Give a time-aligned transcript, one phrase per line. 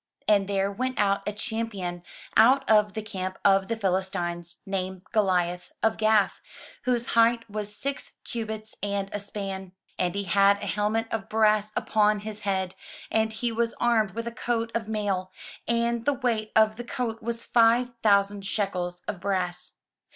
[0.27, 2.01] And there went out a champion
[2.35, 6.41] out of the camp of the Philis tines, named Goliath, of Gath,
[6.85, 9.73] whose height was six cubits and a span.
[9.99, 12.73] And he had an helmet of brass upon his head,
[13.11, 15.31] and he was armed with a coat of mail;
[15.67, 19.73] and the weight of the coat was five thousand shekels of brass.